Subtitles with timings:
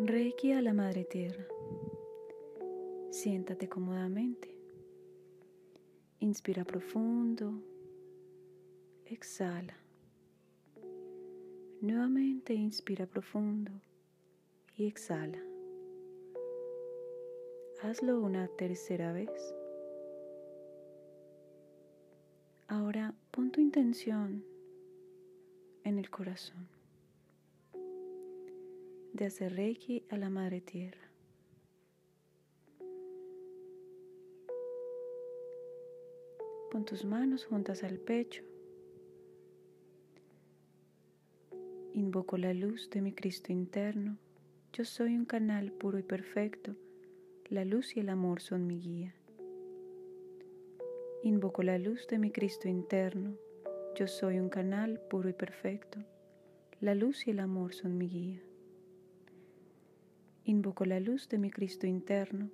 [0.00, 1.44] Reiki a la Madre Tierra.
[3.10, 4.56] Siéntate cómodamente.
[6.20, 7.60] Inspira profundo.
[9.06, 9.76] Exhala.
[11.80, 13.72] Nuevamente inspira profundo
[14.76, 15.42] y exhala.
[17.82, 19.52] Hazlo una tercera vez.
[22.68, 24.44] Ahora pon tu intención
[25.82, 26.77] en el corazón
[29.18, 31.10] de hacer Reiki a la Madre Tierra.
[36.70, 38.44] Pon tus manos juntas al pecho.
[41.94, 44.18] Invoco la luz de mi Cristo interno.
[44.72, 46.76] Yo soy un canal puro y perfecto.
[47.48, 49.16] La luz y el amor son mi guía.
[51.24, 53.34] Invoco la luz de mi Cristo interno.
[53.96, 55.98] Yo soy un canal puro y perfecto.
[56.80, 58.47] La luz y el amor son mi guía.
[60.48, 62.48] Invoco la luz de mi Cristo interno.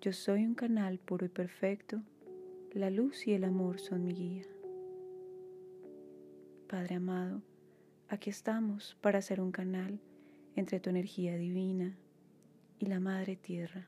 [0.00, 2.02] Yo soy un canal puro y perfecto.
[2.72, 4.42] La luz y el amor son mi guía.
[6.68, 7.40] Padre amado,
[8.08, 10.00] aquí estamos para ser un canal
[10.56, 11.96] entre tu energía divina
[12.80, 13.86] y la Madre Tierra.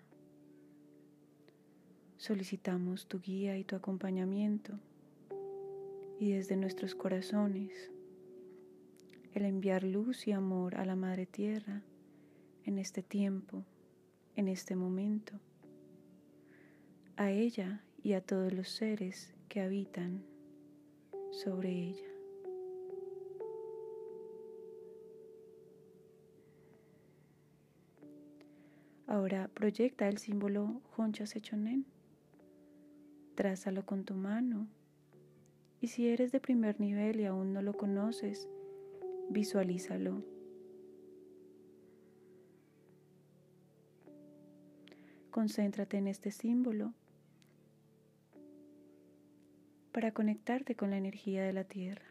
[2.18, 4.78] Solicitamos tu guía y tu acompañamiento
[6.20, 7.90] y desde nuestros corazones
[9.34, 11.82] el enviar luz y amor a la Madre Tierra
[12.64, 13.64] en este tiempo,
[14.36, 15.32] en este momento,
[17.16, 20.24] a ella y a todos los seres que habitan
[21.30, 22.08] sobre ella.
[29.06, 31.84] Ahora proyecta el símbolo Honcha Sechonen.
[33.34, 34.68] Trázalo con tu mano.
[35.80, 38.48] Y si eres de primer nivel y aún no lo conoces,
[39.28, 40.31] visualízalo
[45.33, 46.92] Concéntrate en este símbolo
[49.90, 52.05] para conectarte con la energía de la Tierra.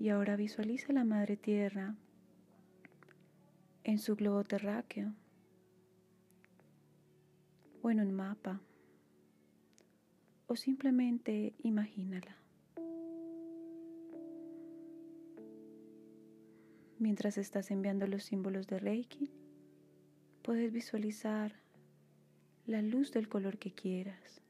[0.00, 1.94] Y ahora visualiza la Madre Tierra
[3.84, 5.12] en su globo terráqueo
[7.82, 8.60] o en un mapa
[10.48, 12.36] o simplemente imagínala.
[16.98, 19.30] Mientras estás enviando los símbolos de Reiki,
[20.42, 21.52] puedes visualizar
[22.66, 24.42] la luz del color que quieras.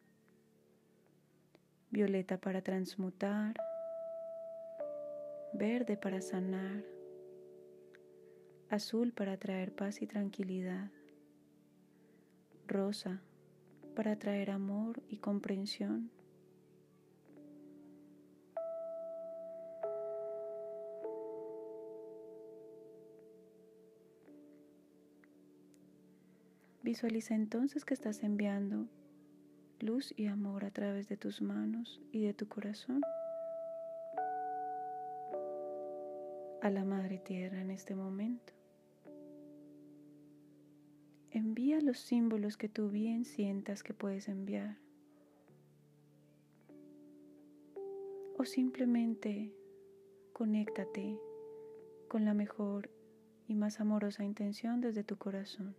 [1.90, 3.54] Violeta para transmutar,
[5.52, 6.82] verde para sanar,
[8.70, 10.90] azul para traer paz y tranquilidad,
[12.66, 13.20] rosa
[13.94, 16.10] para traer amor y comprensión
[26.92, 28.86] Visualiza entonces que estás enviando
[29.80, 33.00] luz y amor a través de tus manos y de tu corazón
[36.60, 38.52] a la Madre Tierra en este momento.
[41.30, 44.76] Envía los símbolos que tú bien sientas que puedes enviar.
[48.36, 49.50] O simplemente
[50.34, 51.18] conéctate
[52.08, 52.90] con la mejor
[53.48, 55.74] y más amorosa intención desde tu corazón.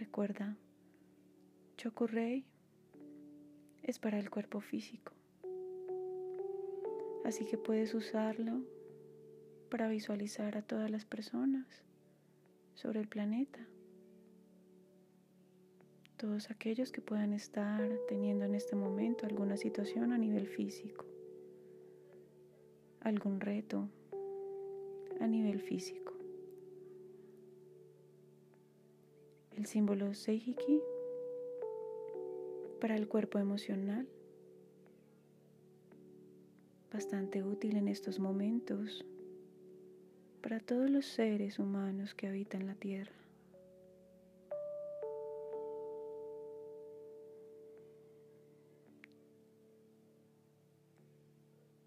[0.00, 0.56] Recuerda,
[1.76, 2.46] Chokurei
[3.82, 5.12] es para el cuerpo físico.
[7.26, 8.62] Así que puedes usarlo
[9.70, 11.66] para visualizar a todas las personas
[12.72, 13.60] sobre el planeta.
[16.16, 21.04] Todos aquellos que puedan estar teniendo en este momento alguna situación a nivel físico.
[23.02, 23.86] Algún reto
[25.20, 25.99] a nivel físico.
[29.56, 30.80] El símbolo Seihiki
[32.80, 34.08] para el cuerpo emocional,
[36.92, 39.04] bastante útil en estos momentos
[40.42, 43.12] para todos los seres humanos que habitan la Tierra.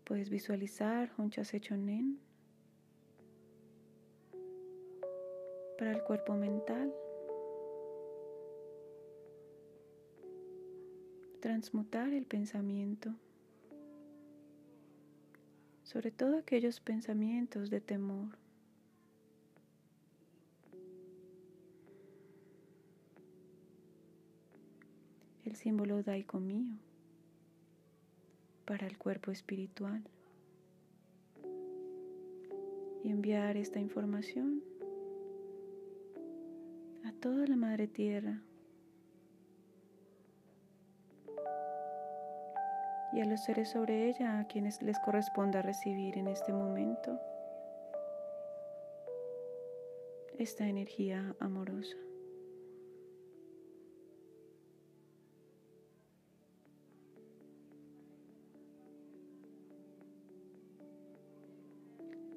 [0.06, 2.19] Puedes visualizar Honcha Sechonen
[5.80, 6.94] para el cuerpo mental.
[11.44, 13.13] Transmutar el pensamiento.
[15.84, 18.38] Sobre todo aquellos pensamientos de temor.
[25.44, 26.78] El símbolo daico mío
[28.63, 30.01] para el cuerpo espiritual.
[33.04, 34.63] Y enviar esta información
[37.04, 38.42] a toda la Madre Tierra
[43.13, 47.19] y a los seres sobre ella a quienes les corresponda recibir en este momento
[50.39, 51.95] esta energía amorosa.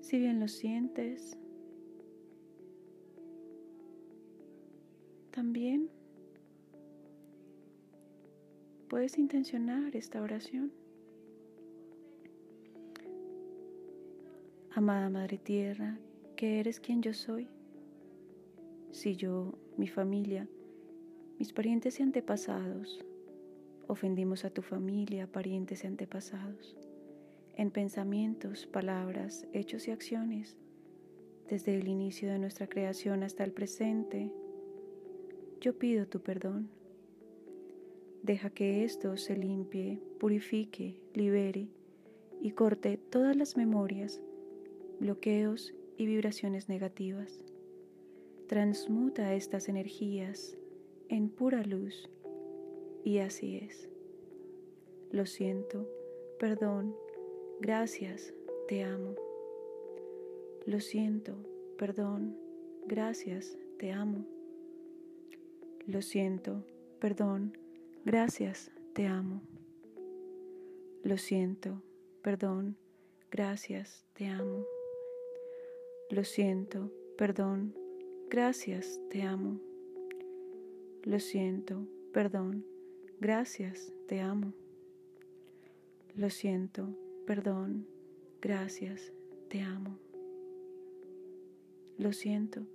[0.02, 1.36] Si bien lo sientes,
[5.32, 5.90] también
[8.88, 10.72] puedes intencionar esta oración.
[14.70, 15.98] Amada Madre Tierra,
[16.36, 17.48] que eres quien yo soy.
[18.92, 20.48] Si yo, mi familia,
[21.38, 23.04] mis parientes y antepasados,
[23.88, 26.76] ofendimos a tu familia, parientes y antepasados,
[27.56, 30.56] en pensamientos, palabras, hechos y acciones,
[31.48, 34.30] desde el inicio de nuestra creación hasta el presente,
[35.60, 36.68] yo pido tu perdón.
[38.26, 41.68] Deja que esto se limpie, purifique, libere
[42.42, 44.20] y corte todas las memorias,
[44.98, 47.40] bloqueos y vibraciones negativas.
[48.48, 50.58] Transmuta estas energías
[51.08, 52.10] en pura luz.
[53.04, 53.88] Y así es.
[55.12, 55.88] Lo siento,
[56.40, 56.96] perdón,
[57.60, 58.34] Gracias,
[58.66, 59.14] te amo.
[60.66, 61.32] Lo siento,
[61.78, 62.36] perdón,
[62.86, 64.26] gracias, te amo.
[65.86, 66.64] Lo siento,
[66.98, 67.56] perdón,
[68.06, 69.42] gracias, te amo.
[71.02, 71.82] Lo siento,
[72.22, 72.76] perdón,
[73.32, 74.64] gracias, te amo.
[76.10, 77.74] Lo siento, perdón,
[78.30, 79.58] gracias, te amo.
[81.02, 82.64] Lo siento, perdón,
[83.18, 84.52] gracias, te amo.
[86.14, 87.88] Lo siento, perdón,
[88.40, 89.12] gracias,
[89.48, 89.98] te amo.
[91.98, 92.68] Lo siento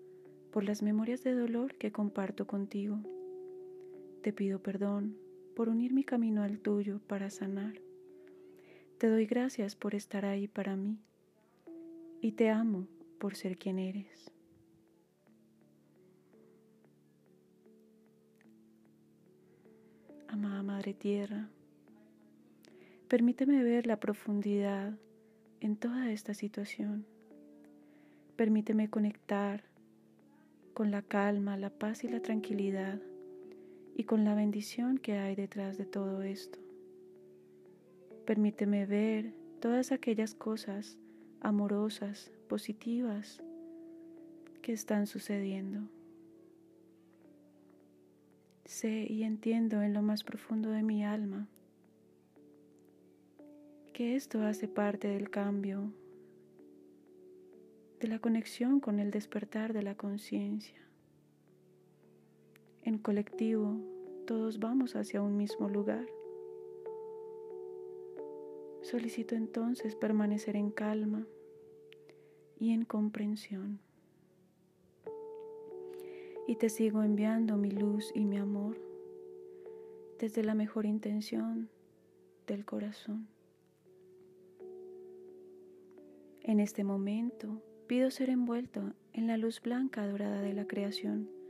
[0.51, 3.00] por las memorias de dolor que comparto contigo.
[4.22, 5.21] Te pido perdón
[5.56, 7.81] por unir mi camino al tuyo para sanar.
[8.98, 11.00] Te doy gracias por estar ahí para mí
[12.21, 12.88] y te amo
[13.19, 14.31] por ser quien eres.
[20.27, 21.50] Amada Madre Tierra,
[23.12, 24.94] Permíteme ver la profundidad
[25.59, 27.06] en toda esta situación.
[28.38, 29.65] Permíteme conectar
[30.74, 33.01] con la calma, la paz y la tranquilidad
[34.01, 36.57] y con la bendición que hay detrás de todo esto.
[38.25, 40.98] Permíteme ver todas aquellas cosas
[41.39, 43.44] amorosas, positivas
[44.63, 45.88] que están sucediendo.
[48.65, 51.48] Sé y entiendo en lo más profundo de mi alma
[53.94, 55.94] que esto hace parte del cambio,
[58.00, 60.91] de la conexión con el despertar de la conciencia.
[62.83, 63.78] En colectivo,
[64.25, 66.07] todos vamos hacia un mismo lugar.
[68.81, 71.28] Solicito entonces permanecer en calma
[72.60, 73.79] y en comprensión.
[76.48, 78.82] Y te sigo enviando mi luz y mi amor
[80.17, 81.70] desde la mejor intención
[82.48, 83.27] del corazón.
[86.41, 91.40] En este momento pido ser envuelto en la luz blanca dorada de la creación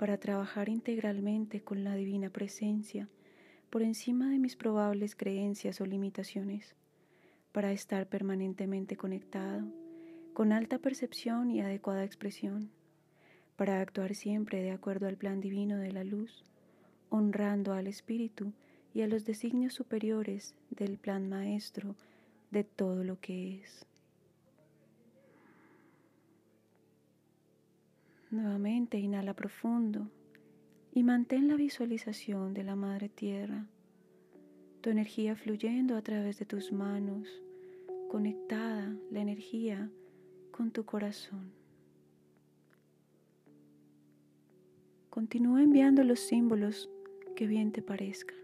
[0.00, 3.06] para trabajar integralmente con la divina presencia
[3.68, 6.74] por encima de mis probables creencias o limitaciones,
[7.52, 9.66] para estar permanentemente conectado,
[10.32, 12.70] con alta percepción y adecuada expresión,
[13.56, 16.46] para actuar siempre de acuerdo al plan divino de la luz,
[17.10, 18.54] honrando al Espíritu
[18.94, 21.94] y a los designios superiores del plan maestro
[22.50, 23.89] de todo lo que es.
[28.30, 30.08] Nuevamente inhala profundo
[30.92, 33.66] y mantén la visualización de la Madre Tierra,
[34.80, 37.28] tu energía fluyendo a través de tus manos,
[38.08, 39.90] conectada la energía
[40.52, 41.52] con tu corazón.
[45.10, 46.88] Continúa enviando los símbolos
[47.34, 48.39] que bien te parezcan.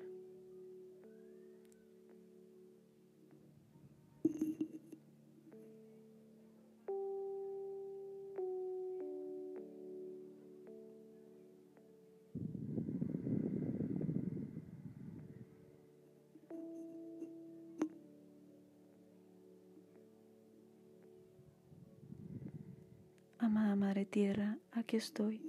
[23.56, 25.40] Amada Madre Tierra, aquí estoy.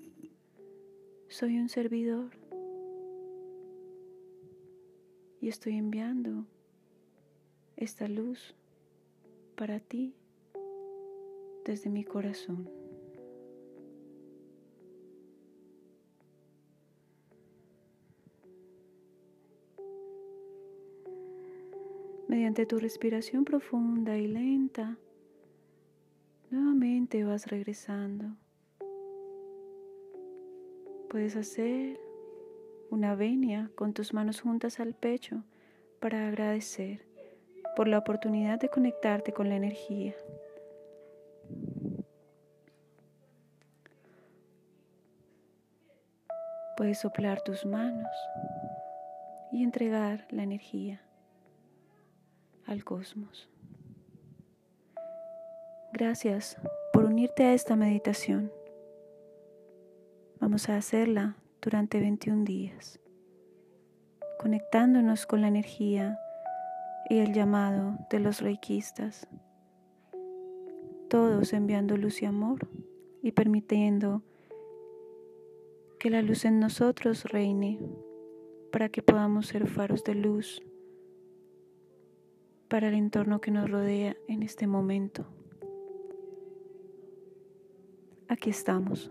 [1.27, 2.29] Soy un servidor
[5.41, 6.45] y estoy enviando
[7.75, 8.55] esta luz
[9.57, 10.15] para ti
[11.65, 12.69] desde mi corazón.
[22.29, 24.97] Mediante tu respiración profunda y lenta,
[26.49, 28.25] nuevamente vas regresando.
[31.09, 31.99] Puedes hacer
[32.89, 35.43] una venia con tus manos juntas al pecho
[35.99, 37.05] para agradecer
[37.75, 40.15] por la oportunidad de conectarte con la energía.
[46.75, 48.07] Puedes soplar tus manos
[49.51, 51.01] y entregar la energía
[52.65, 53.49] al cosmos.
[55.99, 56.57] Gracias
[56.93, 58.51] por unirte a esta meditación.
[60.39, 62.99] Vamos a hacerla durante 21 días,
[64.39, 66.19] conectándonos con la energía
[67.09, 69.27] y el llamado de los reikistas,
[71.09, 72.67] todos enviando luz y amor
[73.23, 74.21] y permitiendo
[75.99, 77.79] que la luz en nosotros reine
[78.71, 80.61] para que podamos ser faros de luz
[82.67, 85.25] para el entorno que nos rodea en este momento.
[88.27, 89.09] Aquí estamos.